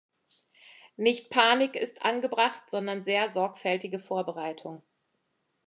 [0.97, 4.81] Nicht Panik ist angebracht, sondern sehr sorgfältige Vorbereitung.